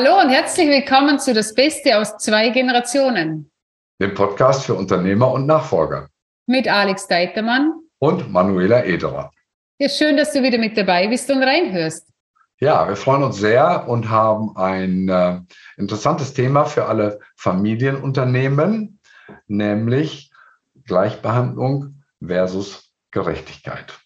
[0.00, 3.50] Hallo und herzlich willkommen zu Das Beste aus zwei Generationen.
[4.00, 6.08] Dem Podcast für Unternehmer und Nachfolger.
[6.46, 7.72] Mit Alex Deitermann.
[7.98, 9.32] Und Manuela Ederer.
[9.80, 12.06] Ja, schön, dass du wieder mit dabei bist und reinhörst.
[12.60, 15.40] Ja, wir freuen uns sehr und haben ein äh,
[15.76, 19.00] interessantes Thema für alle Familienunternehmen,
[19.48, 20.30] nämlich
[20.84, 23.98] Gleichbehandlung versus Gerechtigkeit.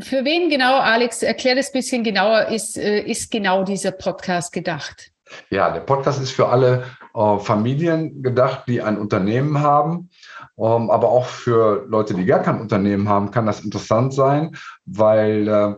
[0.00, 4.52] Für wen genau, Alex, erklär das ein bisschen genauer, ist, äh, ist genau dieser Podcast
[4.52, 5.10] gedacht?
[5.50, 10.10] Ja, der Podcast ist für alle äh, Familien gedacht, die ein Unternehmen haben.
[10.58, 15.48] Ähm, aber auch für Leute, die gar kein Unternehmen haben, kann das interessant sein, weil
[15.48, 15.74] äh,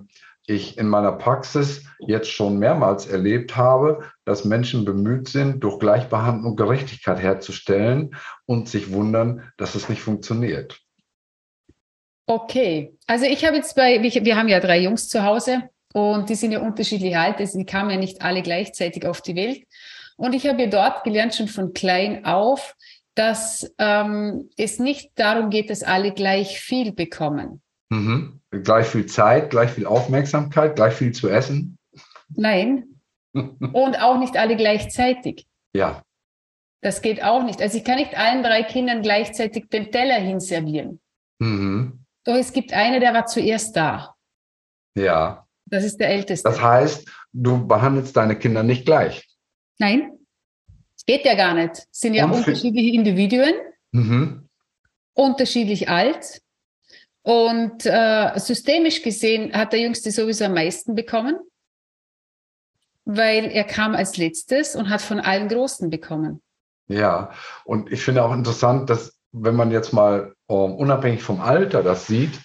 [0.47, 6.57] ich in meiner Praxis jetzt schon mehrmals erlebt habe, dass Menschen bemüht sind, durch Gleichbehandlung
[6.57, 8.15] Gerechtigkeit herzustellen
[8.47, 10.84] und sich wundern, dass es nicht funktioniert.
[12.27, 16.35] Okay, also ich habe jetzt bei, wir haben ja drei Jungs zu Hause und die
[16.35, 19.65] sind ja unterschiedlich alt, also die kamen ja nicht alle gleichzeitig auf die Welt.
[20.17, 22.77] Und ich habe ja dort gelernt, schon von klein auf,
[23.15, 27.61] dass ähm, es nicht darum geht, dass alle gleich viel bekommen.
[27.91, 28.41] Mhm.
[28.51, 31.79] Gleich viel Zeit, gleich viel Aufmerksamkeit, gleich viel zu essen.
[32.29, 33.01] Nein.
[33.33, 35.47] und auch nicht alle gleichzeitig.
[35.75, 36.03] Ja.
[36.81, 37.61] Das geht auch nicht.
[37.61, 41.01] Also ich kann nicht allen drei Kindern gleichzeitig den Teller hinservieren.
[41.39, 42.04] Mhm.
[42.25, 44.15] Doch es gibt eine, der war zuerst da.
[44.95, 45.47] Ja.
[45.67, 46.49] Das ist der Älteste.
[46.49, 49.29] Das heißt, du behandelst deine Kinder nicht gleich.
[49.79, 50.13] Nein.
[51.07, 51.87] Geht ja gar nicht.
[51.91, 53.55] Es sind ja unterschiedliche Individuen,
[53.93, 54.49] mhm.
[55.13, 56.41] unterschiedlich alt.
[57.23, 61.39] Und äh, systemisch gesehen hat der Jüngste sowieso am meisten bekommen,
[63.05, 66.43] weil er kam als letztes und hat von allen Großen bekommen.
[66.87, 67.33] Ja,
[67.65, 71.83] und ich finde auch interessant, dass wenn man jetzt mal um, ähm, unabhängig vom Alter
[71.83, 72.41] das sieht,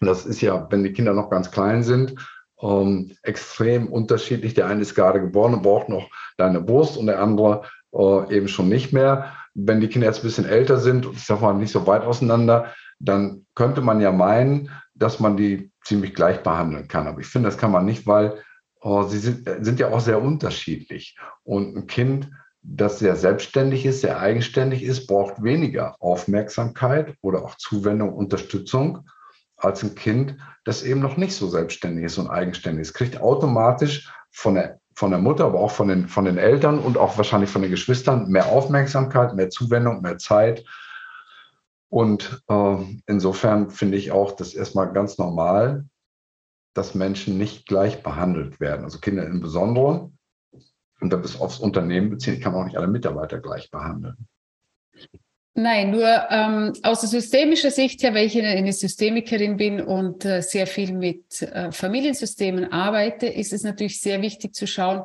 [0.00, 2.14] und das ist ja, wenn die Kinder noch ganz klein sind,
[2.56, 4.54] um, ähm, extrem unterschiedlich.
[4.54, 8.48] Der eine ist gerade geboren und braucht noch deine Brust und der andere uh, eben
[8.48, 9.32] schon nicht mehr.
[9.54, 12.72] Wenn die Kinder jetzt ein bisschen älter sind, ich sag mal nicht so weit auseinander,
[12.98, 17.06] dann könnte man ja meinen, dass man die ziemlich gleich behandeln kann.
[17.06, 18.38] Aber ich finde, das kann man nicht, weil
[18.80, 21.16] oh, sie sind, sind ja auch sehr unterschiedlich.
[21.42, 22.30] Und ein Kind
[22.62, 29.08] das sehr selbstständig ist, sehr eigenständig ist, braucht weniger Aufmerksamkeit oder auch Zuwendung, Unterstützung
[29.56, 32.94] als ein Kind, das eben noch nicht so selbstständig ist und eigenständig ist.
[32.94, 36.98] Kriegt automatisch von der, von der Mutter, aber auch von den, von den Eltern und
[36.98, 40.64] auch wahrscheinlich von den Geschwistern mehr Aufmerksamkeit, mehr Zuwendung, mehr Zeit.
[41.88, 45.84] Und äh, insofern finde ich auch das erstmal ganz normal,
[46.74, 48.84] dass Menschen nicht gleich behandelt werden.
[48.84, 50.16] Also Kinder im Besonderen
[51.02, 52.34] und das aufs Unternehmen beziehen.
[52.34, 54.16] Ich kann auch nicht alle Mitarbeiter gleich behandeln.
[55.54, 60.66] Nein, nur ähm, aus systemischer Sicht her, weil ich eine Systemikerin bin und äh, sehr
[60.66, 65.02] viel mit äh, Familiensystemen arbeite, ist es natürlich sehr wichtig zu schauen,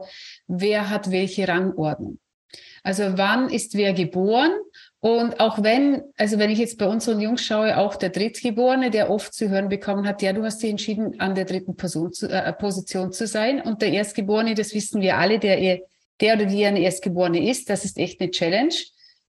[0.48, 2.20] wer hat welche Rangordnung.
[2.82, 4.52] Also wann ist wer geboren?
[5.00, 9.12] Und auch wenn, also wenn ich jetzt bei unseren Jungs schaue, auch der Drittgeborene, der
[9.12, 12.28] oft zu hören bekommen hat, ja, du hast dich entschieden, an der dritten Person zu,
[12.28, 13.62] äh, Position zu sein.
[13.62, 15.82] Und der Erstgeborene, das wissen wir alle, der,
[16.20, 18.74] der oder die eine Erstgeborene ist, das ist echt eine Challenge,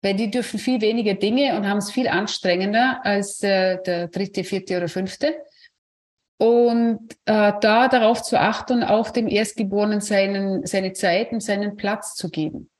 [0.02, 4.44] weil die dürfen viel weniger Dinge und haben es viel anstrengender als äh, der dritte,
[4.44, 5.34] vierte oder fünfte.
[6.36, 12.16] Und äh, da darauf zu achten, auch dem Erstgeborenen seinen, seine Zeit und seinen Platz
[12.16, 12.70] zu geben.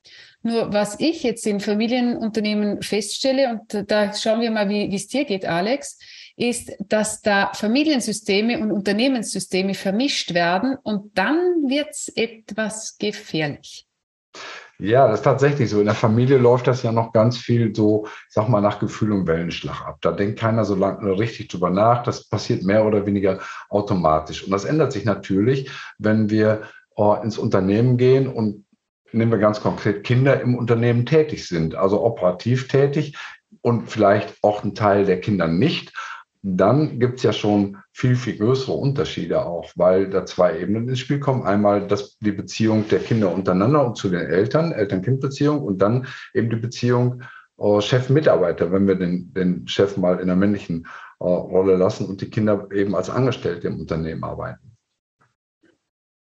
[0.45, 5.25] Nur was ich jetzt in Familienunternehmen feststelle, und da schauen wir mal, wie es dir
[5.25, 5.97] geht, Alex,
[6.37, 13.87] ist, dass da Familiensysteme und Unternehmenssysteme vermischt werden und dann wird es etwas gefährlich.
[14.77, 15.79] Ja, das ist tatsächlich so.
[15.79, 19.25] In der Familie läuft das ja noch ganz viel so, sag mal, nach Gefühl und
[19.25, 19.97] Wellenschlag ab.
[20.01, 22.03] Da denkt keiner so lange richtig drüber nach.
[22.03, 23.39] Das passiert mehr oder weniger
[23.69, 24.43] automatisch.
[24.43, 26.63] Und das ändert sich natürlich, wenn wir
[26.95, 28.64] oh, ins Unternehmen gehen und
[29.15, 33.17] nehmen wir ganz konkret, Kinder im Unternehmen tätig sind, also operativ tätig
[33.61, 35.93] und vielleicht auch ein Teil der Kinder nicht,
[36.47, 40.99] dann gibt es ja schon viel, viel größere Unterschiede auch, weil da zwei Ebenen ins
[40.99, 41.41] Spiel kommen.
[41.41, 46.05] Einmal das, die Beziehung der Kinder untereinander und zu den Eltern, Eltern-Kind-Beziehung und dann
[46.35, 47.23] eben die Beziehung
[47.57, 50.85] äh, Chef-Mitarbeiter, wenn wir den, den Chef mal in der männlichen
[51.19, 54.64] äh, Rolle lassen und die Kinder eben als Angestellte im Unternehmen arbeiten.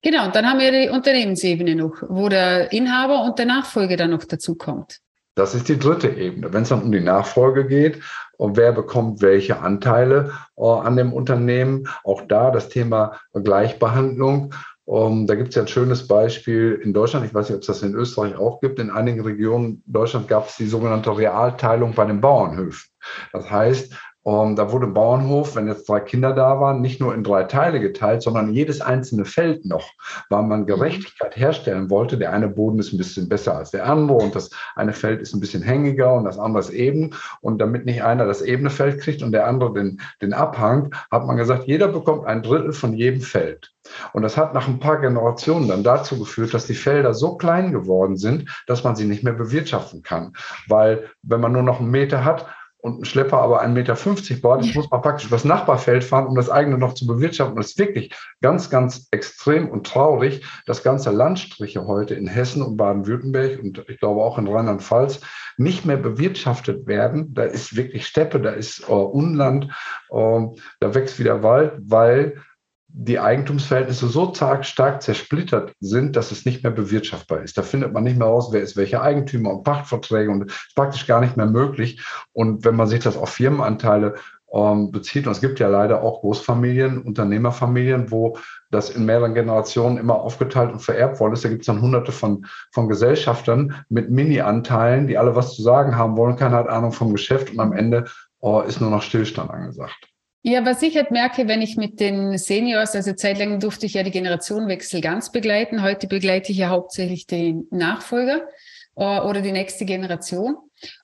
[0.01, 4.11] Genau, und dann haben wir die Unternehmensebene noch, wo der Inhaber und der Nachfolger dann
[4.11, 4.99] noch dazu kommt.
[5.35, 6.51] Das ist die dritte Ebene.
[6.53, 8.01] Wenn es dann um die Nachfolge geht,
[8.39, 14.55] und wer bekommt welche Anteile äh, an dem Unternehmen, auch da das Thema Gleichbehandlung.
[14.87, 17.25] Ähm, da gibt es ja ein schönes Beispiel in Deutschland.
[17.25, 18.79] Ich weiß nicht, ob es das in Österreich auch gibt.
[18.79, 22.89] In einigen Regionen Deutschland gab es die sogenannte Realteilung bei den Bauernhöfen.
[23.33, 23.93] Das heißt,
[24.29, 27.45] um, ähm, da wurde Bauernhof, wenn jetzt drei Kinder da waren, nicht nur in drei
[27.45, 29.89] Teile geteilt, sondern jedes einzelne Feld noch,
[30.29, 30.67] weil man mhm.
[30.67, 32.17] Gerechtigkeit herstellen wollte.
[32.17, 35.33] Der eine Boden ist ein bisschen besser als der andere und das eine Feld ist
[35.33, 37.15] ein bisschen hängiger und das andere ist eben.
[37.41, 41.25] Und damit nicht einer das ebene Feld kriegt und der andere den, den Abhang, hat
[41.25, 43.73] man gesagt, jeder bekommt ein Drittel von jedem Feld.
[44.13, 47.71] Und das hat nach ein paar Generationen dann dazu geführt, dass die Felder so klein
[47.71, 50.33] geworden sind, dass man sie nicht mehr bewirtschaften kann.
[50.67, 52.45] Weil wenn man nur noch einen Meter hat,
[52.81, 56.35] und ein Schlepper aber 1,50 Meter baut, das muss man praktisch übers Nachbarfeld fahren, um
[56.35, 57.55] das eigene noch zu bewirtschaften.
[57.55, 62.61] Und es ist wirklich ganz, ganz extrem und traurig, dass ganze Landstriche heute in Hessen
[62.61, 65.19] und Baden-Württemberg und ich glaube auch in Rheinland-Pfalz
[65.57, 67.33] nicht mehr bewirtschaftet werden.
[67.33, 69.65] Da ist wirklich Steppe, da ist äh, Unland,
[70.09, 70.45] äh,
[70.79, 72.41] da wächst wieder Wald, weil
[72.91, 77.57] die Eigentumsverhältnisse so stark, zersplittert sind, dass es nicht mehr bewirtschaftbar ist.
[77.57, 81.21] Da findet man nicht mehr raus, wer ist welcher Eigentümer und Pachtverträge und praktisch gar
[81.21, 82.01] nicht mehr möglich.
[82.33, 84.15] Und wenn man sich das auf Firmenanteile
[84.51, 88.37] ähm, bezieht, und es gibt ja leider auch Großfamilien, Unternehmerfamilien, wo
[88.71, 91.45] das in mehreren Generationen immer aufgeteilt und vererbt worden ist.
[91.45, 95.95] Da gibt es dann hunderte von, von Gesellschaftern mit Mini-Anteilen, die alle was zu sagen
[95.95, 96.35] haben wollen.
[96.35, 98.05] Keiner hat Ahnung vom Geschäft und am Ende
[98.39, 100.09] oh, ist nur noch Stillstand angesagt.
[100.41, 104.03] Ja, was ich halt merke, wenn ich mit den Seniors, also zeitlang durfte ich ja
[104.03, 105.81] die Generationenwechsel ganz begleiten.
[105.81, 108.47] Heute begleite ich ja hauptsächlich den Nachfolger
[108.95, 110.55] äh, oder die nächste Generation.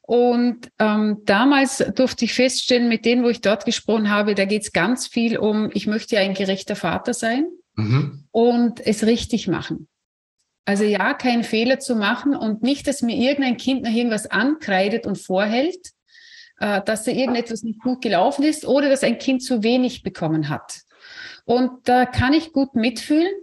[0.02, 4.62] Und ähm, damals durfte ich feststellen, mit denen, wo ich dort gesprochen habe, da geht
[4.62, 8.26] es ganz viel um, ich möchte ja ein gerechter Vater sein mhm.
[8.32, 9.90] und es richtig machen.
[10.64, 15.06] Also ja, keinen Fehler zu machen und nicht, dass mir irgendein Kind noch irgendwas ankreidet
[15.06, 15.92] und vorhält,
[16.60, 20.50] äh, dass da irgendetwas nicht gut gelaufen ist oder dass ein Kind zu wenig bekommen
[20.50, 20.82] hat.
[21.46, 23.34] Und da kann ich gut mitfühlen,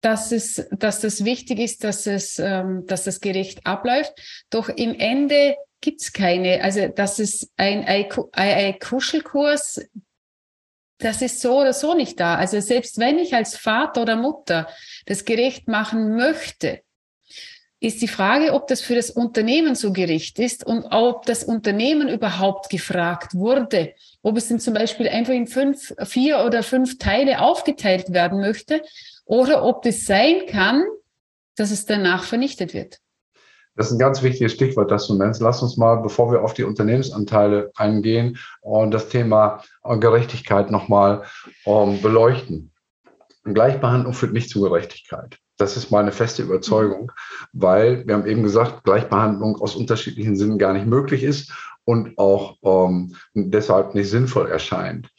[0.00, 4.12] dass es, dass das wichtig ist, dass es, ähm, dass das gerecht abläuft.
[4.50, 9.80] Doch im Ende gibt's keine, also dass es ein Ei-Kuschelkurs,
[10.98, 12.34] das ist so oder so nicht da.
[12.34, 14.68] Also selbst wenn ich als Vater oder Mutter
[15.06, 16.82] das gerecht machen möchte,
[17.80, 22.08] ist die Frage, ob das für das Unternehmen so gericht ist und ob das Unternehmen
[22.08, 27.40] überhaupt gefragt wurde, ob es denn zum Beispiel einfach in fünf, vier oder fünf Teile
[27.40, 28.82] aufgeteilt werden möchte
[29.24, 30.84] oder ob es sein kann,
[31.56, 32.98] dass es danach vernichtet wird.
[33.76, 35.40] Das ist ein ganz wichtiges Stichwort, das du nennst.
[35.40, 41.22] Lass uns mal, bevor wir auf die Unternehmensanteile eingehen, und das Thema Gerechtigkeit nochmal
[41.64, 42.72] ähm, beleuchten.
[43.44, 45.38] Gleichbehandlung führt nicht zu Gerechtigkeit.
[45.60, 47.12] Das ist meine feste Überzeugung,
[47.52, 51.52] weil wir haben eben gesagt, Gleichbehandlung aus unterschiedlichen Sinnen gar nicht möglich ist
[51.84, 55.10] und auch ähm, deshalb nicht sinnvoll erscheint.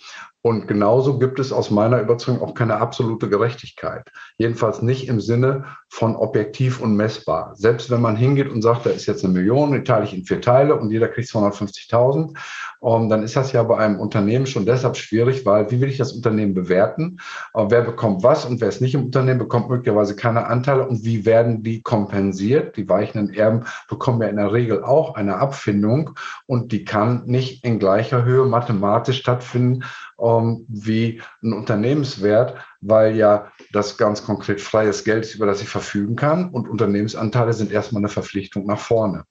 [0.44, 4.12] Und genauso gibt es aus meiner Überzeugung auch keine absolute Gerechtigkeit.
[4.38, 7.54] Jedenfalls nicht im Sinne von objektiv und messbar.
[7.56, 10.26] Selbst wenn man hingeht und sagt, da ist jetzt eine Million, die teile ich in
[10.26, 12.36] vier Teile und jeder kriegt 250.000,
[12.80, 15.90] um, ähm, dann ist das ja bei einem Unternehmen schon deshalb schwierig, weil wie will
[15.90, 17.20] ich das Unternehmen bewerten?
[17.54, 21.04] Uh, wer bekommt was und wer ist nicht im Unternehmen, bekommt möglicherweise keine Anteile und
[21.06, 22.78] wie werden die kompensiert?
[22.78, 26.12] Die weichenden Erben bekommen ja in der Regel auch eine Abfindung
[26.48, 29.84] und die kann nicht in gleicher Höhe mathematisch stattfinden
[30.22, 35.70] ähm, wie ein Unternehmenswert, weil ja das ganz konkret freies Geld ist, über das ich
[35.70, 39.24] verfügen kann und Unternehmensanteile sind erstmal eine Verpflichtung nach vorne.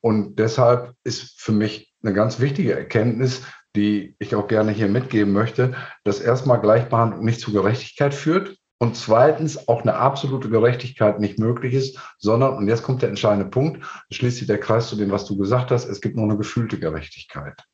[0.00, 3.42] Und deshalb ist für mich eine ganz wichtige Erkenntnis,
[3.76, 5.74] die ich auch gerne hier mitgeben möchte,
[6.04, 11.72] dass erstmal Gleichbehandlung nicht zu Gerechtigkeit führt, und zweitens auch eine absolute Gerechtigkeit nicht möglich
[11.72, 15.24] ist, sondern, und jetzt kommt der entscheidende Punkt, schließt sich der Kreis zu dem, was
[15.24, 17.64] du gesagt hast, es gibt nur eine gefühlte Gerechtigkeit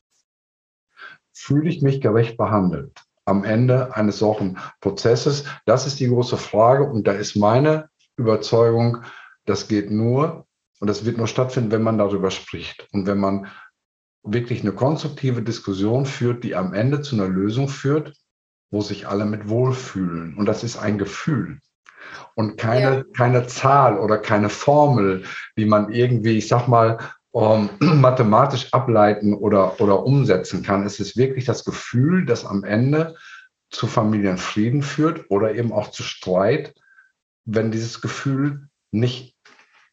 [1.41, 5.45] fühle ich mich gerecht behandelt am Ende eines solchen Prozesses?
[5.67, 8.99] Das ist die große Frage und da ist meine Überzeugung,
[9.47, 10.47] das geht nur
[10.81, 13.47] und das wird nur stattfinden, wenn man darüber spricht und wenn man
[14.23, 18.15] wirklich eine konstruktive Diskussion führt, die am Ende zu einer Lösung führt,
[18.71, 20.37] wo sich alle mit wohlfühlen.
[20.37, 21.59] Und das ist ein Gefühl
[22.35, 23.05] und keine, ja.
[23.17, 25.25] keine Zahl oder keine Formel,
[25.57, 26.99] die man irgendwie, ich sag mal,
[27.33, 30.85] um, mathematisch ableiten oder, oder umsetzen kann.
[30.85, 33.17] Es ist wirklich das Gefühl, das am Ende
[33.71, 36.75] zu Familienfrieden führt oder eben auch zu Streit,
[37.45, 39.37] wenn dieses Gefühl nicht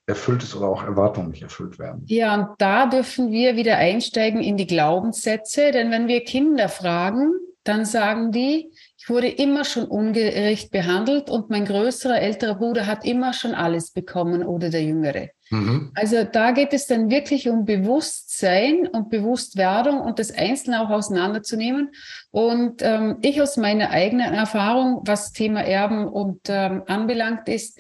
[0.08, 2.04] erfüllt ist oder auch Erwartungen nicht erfüllt werden.
[2.08, 7.34] Ja, und da dürfen wir wieder einsteigen in die Glaubenssätze, denn wenn wir Kinder fragen,
[7.66, 13.06] dann sagen die, ich wurde immer schon ungerecht behandelt und mein größerer, älterer Bruder hat
[13.06, 15.30] immer schon alles bekommen oder der jüngere.
[15.50, 15.92] Mhm.
[15.96, 21.92] Also da geht es dann wirklich um Bewusstsein und Bewusstwerdung und das Einzelne auch auseinanderzunehmen.
[22.32, 27.80] Und ähm, ich aus meiner eigenen Erfahrung, was Thema Erben und ähm, anbelangt ist,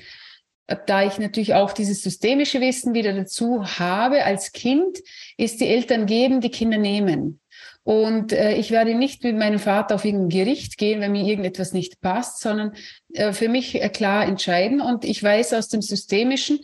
[0.86, 4.97] da ich natürlich auch dieses systemische Wissen wieder dazu habe als Kind,
[5.38, 7.39] ist die Eltern geben, die Kinder nehmen.
[7.83, 11.71] Und äh, ich werde nicht mit meinem Vater auf irgendein Gericht gehen, wenn mir irgendetwas
[11.71, 12.74] nicht passt, sondern
[13.13, 14.81] äh, für mich äh, klar entscheiden.
[14.81, 16.59] Und ich weiß aus dem Systemischen,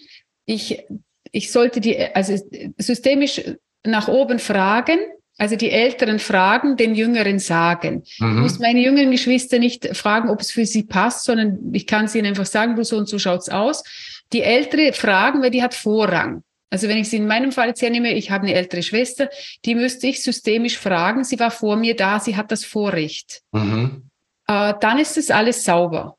[0.46, 0.86] ich,
[1.32, 2.36] ich sollte die, also
[2.78, 3.42] systemisch
[3.84, 5.00] nach oben fragen,
[5.38, 8.04] also die Älteren fragen, den Jüngeren sagen.
[8.20, 8.36] Mhm.
[8.36, 12.08] Ich muss meine jüngeren Geschwister nicht fragen, ob es für sie passt, sondern ich kann
[12.08, 13.84] sie ihnen einfach sagen, du so und so schaut's aus.
[14.32, 16.44] Die Ältere fragen, weil die hat Vorrang.
[16.70, 19.30] Also wenn ich sie in meinem Fall jetzt hernehme, ich habe eine ältere Schwester,
[19.66, 21.24] die müsste ich systemisch fragen.
[21.24, 23.42] Sie war vor mir da, sie hat das Vorrecht.
[23.52, 24.10] Mhm.
[24.48, 26.18] Äh, dann ist es alles sauber,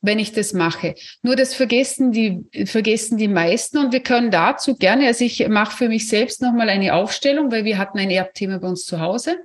[0.00, 0.94] wenn ich das mache.
[1.22, 5.76] Nur das vergessen die, vergessen die meisten und wir können dazu gerne, also ich mache
[5.76, 9.38] für mich selbst nochmal eine Aufstellung, weil wir hatten ein Erbthema bei uns zu Hause.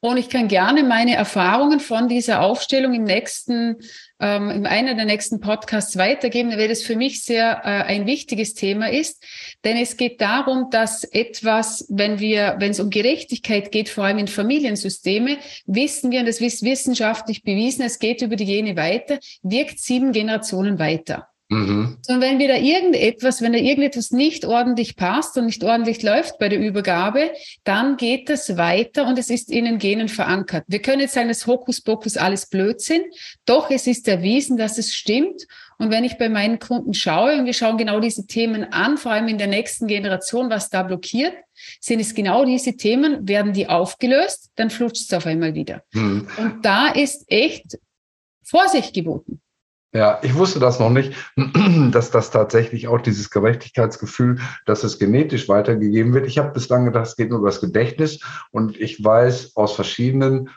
[0.00, 3.78] Und ich kann gerne meine Erfahrungen von dieser Aufstellung im nächsten,
[4.20, 8.54] ähm, in einer der nächsten Podcasts weitergeben, weil das für mich sehr äh, ein wichtiges
[8.54, 9.24] Thema ist.
[9.64, 14.18] Denn es geht darum, dass etwas, wenn wir, wenn es um Gerechtigkeit geht, vor allem
[14.18, 19.18] in Familiensysteme, wissen wir, und das ist wissenschaftlich bewiesen, es geht über die Gene weiter,
[19.42, 21.28] wirkt sieben Generationen weiter.
[21.50, 21.96] Mhm.
[22.06, 26.38] Und wenn wir da irgendetwas, wenn da irgendetwas nicht ordentlich passt und nicht ordentlich läuft
[26.38, 27.32] bei der Übergabe,
[27.64, 30.64] dann geht das weiter und es ist in den Genen verankert.
[30.66, 33.02] Wir können jetzt sagen, das Hokuspokus alles Blödsinn,
[33.46, 35.46] doch es ist erwiesen, dass es stimmt.
[35.78, 39.12] Und wenn ich bei meinen Kunden schaue und wir schauen genau diese Themen an, vor
[39.12, 41.34] allem in der nächsten Generation, was da blockiert,
[41.80, 45.82] sind es genau diese Themen, werden die aufgelöst, dann flutscht es auf einmal wieder.
[45.92, 46.28] Mhm.
[46.36, 47.78] Und da ist echt
[48.42, 49.40] Vorsicht geboten.
[49.94, 51.14] Ja, ich wusste das noch nicht,
[51.92, 56.26] dass das tatsächlich auch dieses Gerechtigkeitsgefühl, dass es genetisch weitergegeben wird.
[56.26, 60.50] Ich habe bislang gedacht, es geht nur über das Gedächtnis und ich weiß aus verschiedenen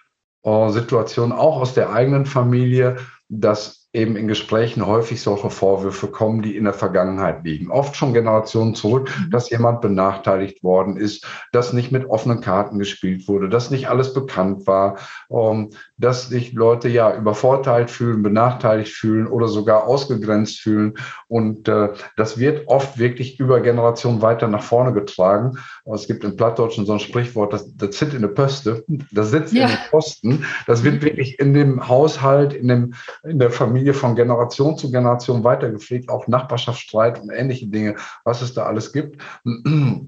[0.44, 2.98] äh, Situationen, auch aus der eigenen Familie,
[3.30, 7.72] dass eben in Gesprächen häufig solche Vorwürfe kommen, die in der Vergangenheit liegen.
[7.72, 9.32] Oft schon Generationen zurück, mhm.
[9.32, 14.14] dass jemand benachteiligt worden ist, dass nicht mit offenen Karten gespielt wurde, dass nicht alles
[14.14, 14.98] bekannt war,
[15.30, 20.94] ähm, dass sich Leute ja übervorteilt fühlen, benachteiligt fühlen oder sogar ausgegrenzt fühlen.
[21.28, 25.58] Und äh, das wird oft wirklich über Generationen weiter nach vorne getragen.
[25.94, 29.52] Es gibt im Plattdeutschen so ein Sprichwort, das, das sitzt in der Pöste, das sitzt
[29.52, 29.64] ja.
[29.64, 30.46] in den Posten.
[30.66, 31.02] Das wird mhm.
[31.02, 32.94] wirklich in dem Haushalt, in, dem,
[33.24, 38.44] in der Familie Familie von Generation zu Generation weitergepflegt, auch Nachbarschaftsstreit und ähnliche Dinge, was
[38.44, 39.20] es da alles gibt.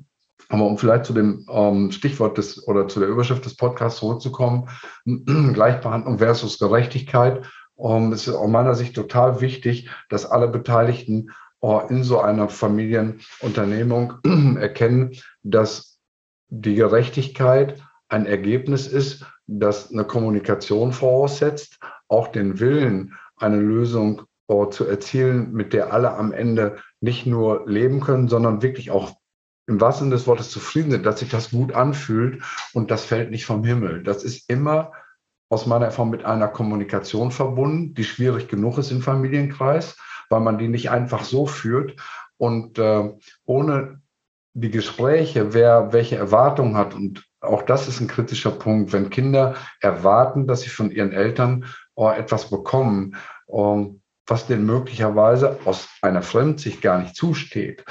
[0.50, 4.70] Aber um vielleicht zu dem ähm, Stichwort des oder zu der Überschrift des Podcasts zurückzukommen,
[5.06, 7.46] Gleichbehandlung versus Gerechtigkeit,
[7.80, 14.14] ähm, ist aus meiner Sicht total wichtig, dass alle Beteiligten äh, in so einer Familienunternehmung
[14.60, 15.98] erkennen, dass
[16.50, 24.66] die Gerechtigkeit ein Ergebnis ist, das eine Kommunikation voraussetzt, auch den Willen eine Lösung oh,
[24.66, 29.16] zu erzielen, mit der alle am Ende nicht nur leben können, sondern wirklich auch
[29.68, 33.32] im wahrsten Sinne des Wortes zufrieden sind, dass sich das gut anfühlt und das fällt
[33.32, 34.04] nicht vom Himmel.
[34.04, 34.92] Das ist immer
[35.50, 39.98] aus meiner Erfahrung mit einer Kommunikation verbunden, die schwierig genug ist im Familienkreis,
[40.30, 41.96] weil man die nicht einfach so führt.
[42.38, 43.14] Und äh,
[43.46, 44.02] ohne
[44.54, 49.56] die Gespräche, wer welche Erwartungen hat, und auch das ist ein kritischer Punkt, wenn Kinder
[49.82, 53.16] erwarten, dass sie von ihren Eltern oh, etwas bekommen,
[53.48, 57.84] um, was denn möglicherweise aus einer Fremdsicht gar nicht zusteht,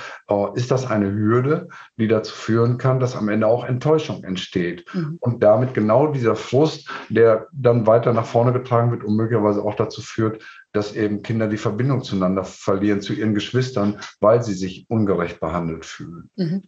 [0.54, 4.86] ist das eine Hürde, die dazu führen kann, dass am Ende auch Enttäuschung entsteht.
[4.94, 5.18] Mhm.
[5.20, 9.74] Und damit genau dieser Frust, der dann weiter nach vorne getragen wird und möglicherweise auch
[9.74, 14.86] dazu führt, dass eben Kinder die Verbindung zueinander verlieren, zu ihren Geschwistern, weil sie sich
[14.88, 16.30] ungerecht behandelt fühlen.
[16.36, 16.62] Mhm.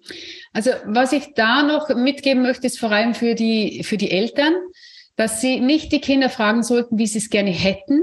[0.53, 4.53] Also was ich da noch mitgeben möchte, ist vor allem für die, für die Eltern,
[5.17, 8.03] dass sie nicht die Kinder fragen sollten, wie sie es gerne hätten,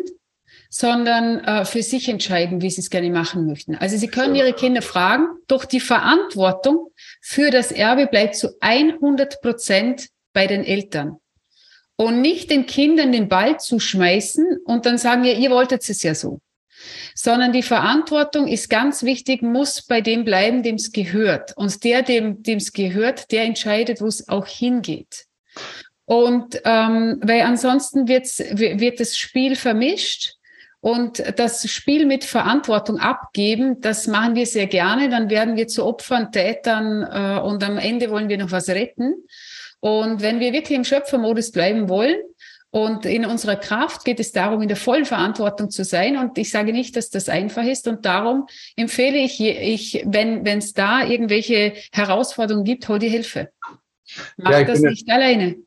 [0.74, 3.75] sondern äh, für sich entscheiden, wie sie es gerne machen möchten.
[3.75, 6.88] Also sie können ihre Kinder fragen, doch die Verantwortung
[7.22, 11.18] für das Erbe bleibt zu 100 Prozent bei den Eltern.
[11.98, 16.01] Und nicht den Kindern den Ball zu schmeißen und dann sagen, ja, ihr wolltet es
[16.04, 16.40] ja so.
[17.13, 21.56] Sondern die Verantwortung ist ganz wichtig, muss bei dem bleiben, dem es gehört.
[21.58, 25.25] Und der, dem es gehört, der entscheidet, wo es auch hingeht.
[26.06, 30.38] Und ähm, weil ansonsten wird's, wird das Spiel vermischt
[30.82, 35.10] und das Spiel mit Verantwortung abgeben, das machen wir sehr gerne.
[35.10, 39.14] Dann werden wir zu Opfern, Tätern äh, und am Ende wollen wir noch was retten.
[39.80, 42.18] Und wenn wir wirklich im Schöpfermodus bleiben wollen,
[42.74, 46.16] und in unserer Kraft geht es darum, in der vollen Verantwortung zu sein.
[46.16, 47.86] Und ich sage nicht, dass das einfach ist.
[47.86, 48.48] Und darum
[48.78, 53.50] empfehle ich, ich wenn es da irgendwelche Herausforderungen gibt, hol die Hilfe.
[54.38, 55.58] Mach ja, das nicht alleine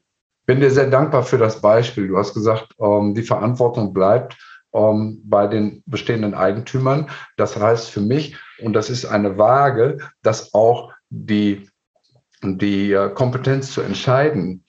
[0.47, 2.09] bin dir sehr dankbar für das Beispiel.
[2.09, 4.37] Du hast gesagt, ähm, die Verantwortung bleibt
[4.75, 7.09] ähm, bei den bestehenden Eigentümern.
[7.37, 11.69] Das heißt für mich, und das ist eine Waage, dass auch die
[12.43, 14.65] die äh, Kompetenz zu entscheiden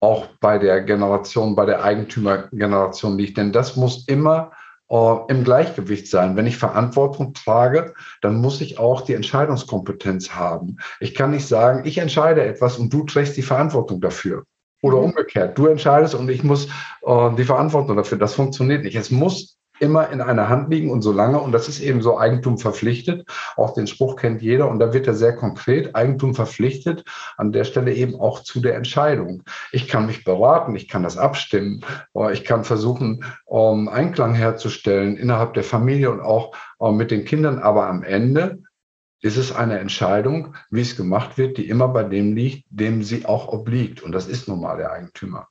[0.00, 3.36] auch bei der Generation, bei der Eigentümergeneration liegt.
[3.36, 4.52] Denn das muss immer
[4.88, 6.36] äh, im Gleichgewicht sein.
[6.36, 10.78] Wenn ich Verantwortung trage, dann muss ich auch die Entscheidungskompetenz haben.
[11.00, 14.44] Ich kann nicht sagen, ich entscheide etwas und du trägst die Verantwortung dafür.
[14.82, 15.04] Oder mhm.
[15.04, 16.66] umgekehrt, du entscheidest und ich muss
[17.02, 18.18] äh, die Verantwortung dafür.
[18.18, 18.96] Das funktioniert nicht.
[18.96, 22.18] Es muss immer in einer Hand liegen und so lange, und das ist eben so
[22.18, 27.04] Eigentum verpflichtet, auch den Spruch kennt jeder und da wird er sehr konkret, Eigentum verpflichtet,
[27.36, 29.42] an der Stelle eben auch zu der Entscheidung.
[29.72, 31.82] Ich kann mich beraten, ich kann das abstimmen,
[32.32, 36.54] ich kann versuchen, um Einklang herzustellen innerhalb der Familie und auch
[36.92, 38.62] mit den Kindern, aber am Ende
[39.20, 43.26] ist es eine Entscheidung, wie es gemacht wird, die immer bei dem liegt, dem sie
[43.26, 44.02] auch obliegt.
[44.02, 45.48] Und das ist nun mal der Eigentümer.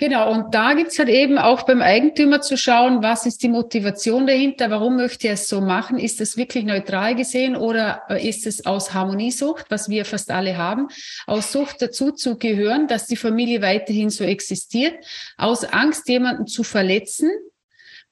[0.00, 4.28] Genau, und da gibt's halt eben auch beim Eigentümer zu schauen, was ist die Motivation
[4.28, 5.98] dahinter, warum möchte er es so machen?
[5.98, 10.56] Ist es wirklich neutral gesehen oder äh, ist es aus Harmoniesucht, was wir fast alle
[10.56, 10.86] haben,
[11.26, 15.04] aus Sucht dazu zu gehören, dass die Familie weiterhin so existiert,
[15.36, 17.32] aus Angst, jemanden zu verletzen,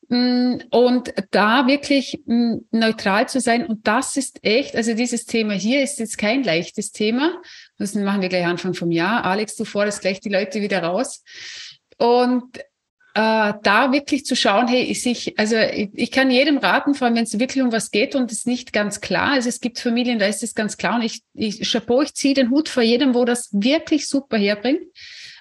[0.08, 3.66] und da wirklich mm, neutral zu sein.
[3.66, 7.40] Und das ist echt, also dieses Thema hier ist jetzt kein leichtes Thema.
[7.78, 9.24] Das machen wir gleich Anfang vom Jahr.
[9.24, 11.24] Alex, du forderst gleich die Leute wieder raus.
[11.98, 12.58] Und
[13.16, 17.06] äh, da wirklich zu schauen, hey, ist ich, also ich, ich kann jedem raten, vor
[17.06, 19.32] allem wenn es wirklich um was geht und es nicht ganz klar.
[19.32, 22.34] Also es gibt Familien, da ist es ganz klar und ich, ich Chapeau, ich ziehe
[22.34, 24.82] den Hut vor jedem, wo das wirklich super herbringt.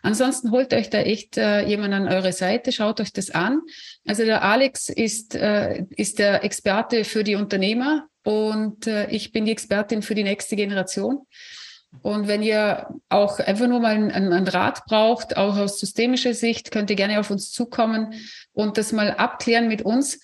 [0.06, 3.62] Ansonsten holt euch da echt äh, jemand an eure Seite, schaut euch das an.
[4.08, 9.46] Also der Alex ist, äh, ist der Experte für die Unternehmer und äh, ich bin
[9.46, 11.26] die Expertin für die nächste Generation.
[12.04, 16.70] Und wenn ihr auch einfach nur mal einen, einen, Rat braucht, auch aus systemischer Sicht,
[16.70, 18.14] könnt ihr gerne auf uns zukommen
[18.54, 20.20] und das mal abklären mit uns.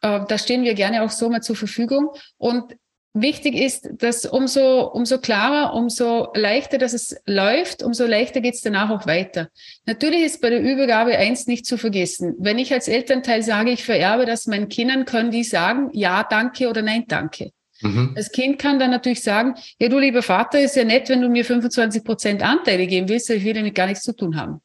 [0.00, 2.10] Äh, da stehen wir gerne auch so mal zur Verfügung.
[2.38, 2.74] Und
[3.14, 8.62] wichtig ist, dass umso, umso klarer, umso leichter, dass es läuft, umso leichter geht es
[8.62, 9.48] danach auch weiter.
[9.86, 12.34] Natürlich ist bei der Übergabe eins nicht zu vergessen.
[12.38, 16.68] Wenn ich als Elternteil sage, ich vererbe das meinen Kindern, können die sagen, ja, danke
[16.68, 17.50] oder nein, danke.
[17.82, 18.12] Mhm.
[18.14, 21.28] Das Kind kann dann natürlich sagen, ja, du lieber Vater, ist ja nett, wenn du
[21.28, 24.60] mir 25 Prozent Anteile geben willst, ich will damit gar nichts zu tun haben.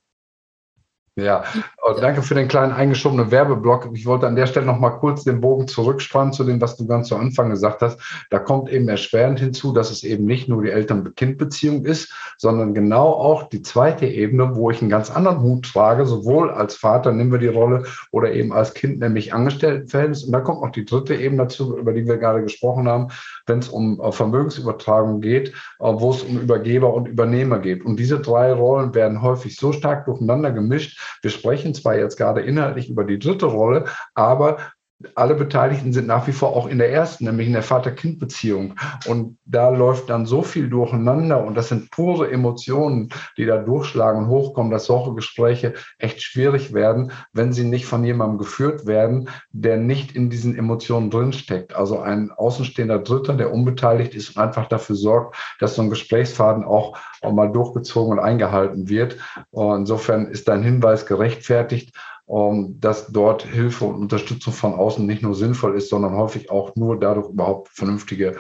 [1.17, 1.45] Ja,
[1.82, 3.89] oh, danke für den kleinen eingeschobenen Werbeblock.
[3.95, 6.86] Ich wollte an der Stelle noch mal kurz den Bogen zurückspannen zu dem, was du
[6.86, 7.99] ganz zu Anfang gesagt hast.
[8.30, 13.13] Da kommt eben erschwerend hinzu, dass es eben nicht nur die Eltern-Kind-Beziehung ist, sondern genau
[13.13, 17.32] auch die zweite Ebene, wo ich einen ganz anderen Hut trage, sowohl als Vater, nehmen
[17.32, 20.23] wir die Rolle, oder eben als Kind, nämlich Angestelltenverhältnis.
[20.23, 23.08] Und da kommt noch die dritte Ebene dazu, über die wir gerade gesprochen haben,
[23.47, 27.84] wenn es um äh, Vermögensübertragung geht, äh, wo es um Übergeber und Übernehmer geht.
[27.84, 32.41] Und diese drei Rollen werden häufig so stark durcheinander gemischt, wir sprechen zwar jetzt gerade
[32.41, 34.58] inhaltlich über die dritte Rolle, aber
[35.14, 38.74] alle Beteiligten sind nach wie vor auch in der ersten, nämlich in der Vater-Kind-Beziehung.
[39.06, 44.24] Und da läuft dann so viel durcheinander und das sind pure Emotionen, die da durchschlagen
[44.24, 49.30] und hochkommen, dass solche Gespräche echt schwierig werden, wenn sie nicht von jemandem geführt werden,
[49.52, 51.76] der nicht in diesen Emotionen drinsteckt.
[51.76, 56.64] Also ein außenstehender Dritter, der unbeteiligt ist und einfach dafür sorgt, dass so ein Gesprächsfaden
[56.64, 59.18] auch, auch mal durchgezogen und eingehalten wird.
[59.52, 61.94] Und insofern ist dein Hinweis gerechtfertigt
[62.28, 67.00] dass dort Hilfe und Unterstützung von außen nicht nur sinnvoll ist, sondern häufig auch nur
[67.00, 68.36] dadurch überhaupt vernünftige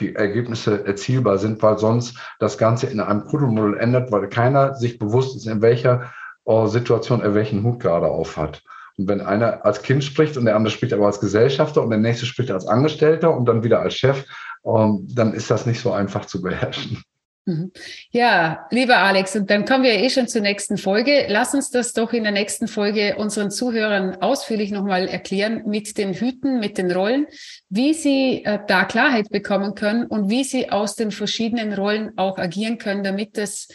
[0.00, 5.36] Ergebnisse erzielbar sind, weil sonst das Ganze in einem Kuddelmuddel ändert, weil keiner sich bewusst
[5.36, 6.10] ist, in welcher
[6.46, 8.62] äh, Situation er welchen Hut gerade aufhat.
[8.96, 11.98] Und wenn einer als Kind spricht und der andere spricht aber als Gesellschafter und der
[11.98, 14.24] nächste spricht als Angestellter und dann wieder als Chef,
[14.64, 17.02] ähm, dann ist das nicht so einfach zu beherrschen.
[17.50, 17.72] Mhm.
[18.12, 21.26] Ja, lieber Alex, und dann kommen wir eh schon zur nächsten Folge.
[21.28, 26.14] Lass uns das doch in der nächsten Folge unseren Zuhörern ausführlich nochmal erklären mit den
[26.14, 27.26] Hüten, mit den Rollen,
[27.68, 32.38] wie sie äh, da Klarheit bekommen können und wie sie aus den verschiedenen Rollen auch
[32.38, 33.68] agieren können, damit es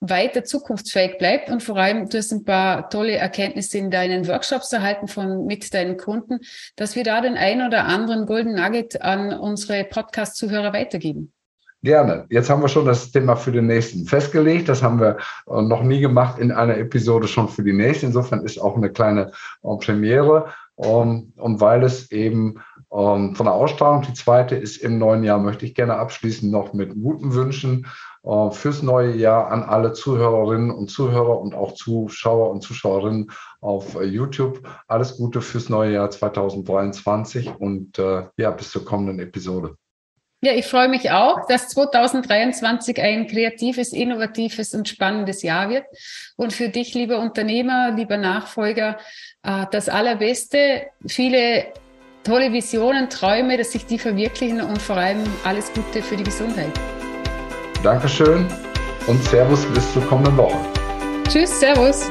[0.00, 1.48] weiter zukunftsfähig bleibt.
[1.48, 5.72] Und vor allem, du hast ein paar tolle Erkenntnisse in deinen Workshops erhalten von, mit
[5.72, 6.40] deinen Kunden,
[6.76, 11.33] dass wir da den ein oder anderen Golden Nugget an unsere Podcast-Zuhörer weitergeben.
[11.84, 12.24] Gerne.
[12.30, 14.70] Jetzt haben wir schon das Thema für den nächsten festgelegt.
[14.70, 18.06] Das haben wir äh, noch nie gemacht in einer Episode schon für die nächste.
[18.06, 20.46] Insofern ist auch eine kleine äh, Premiere.
[20.78, 22.54] Ähm, und weil es eben
[22.90, 26.72] ähm, von der Ausstrahlung, die zweite ist im neuen Jahr, möchte ich gerne abschließen noch
[26.72, 27.86] mit guten Wünschen
[28.22, 34.02] äh, fürs neue Jahr an alle Zuhörerinnen und Zuhörer und auch Zuschauer und Zuschauerinnen auf
[34.02, 34.66] YouTube.
[34.88, 39.76] Alles Gute fürs neue Jahr 2023 und ja, bis zur kommenden Episode.
[40.44, 45.86] Ja, ich freue mich auch, dass 2023 ein kreatives, innovatives und spannendes Jahr wird.
[46.36, 48.98] Und für dich, lieber Unternehmer, lieber Nachfolger,
[49.42, 51.64] äh, das Allerbeste, viele
[52.24, 56.72] tolle Visionen, Träume, dass sich die verwirklichen und vor allem alles Gute für die Gesundheit.
[57.82, 58.46] Dankeschön
[59.06, 60.58] und Servus bis zur kommenden Woche.
[61.26, 62.10] Tschüss, Servus.